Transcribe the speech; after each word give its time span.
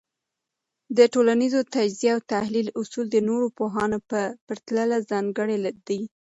د 0.97 0.99
ټولنيز 1.13 1.53
تجزیه 1.75 2.11
او 2.15 2.19
تحلیل 2.33 2.67
اصول 2.81 3.05
د 3.11 3.17
نورو 3.29 3.47
پوهانو 3.57 3.97
په 4.09 4.19
پرتله 4.47 4.97
ځانګړي 5.11 5.57
دي. 5.87 5.99